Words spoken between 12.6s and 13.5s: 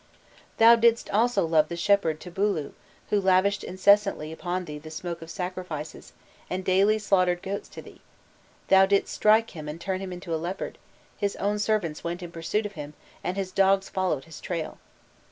of him, and